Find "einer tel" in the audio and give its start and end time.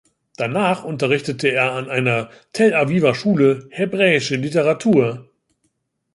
1.87-2.73